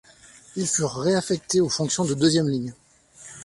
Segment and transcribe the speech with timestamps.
[0.55, 2.73] Ils furent réaffectés aux fonctions de deuxième ligne.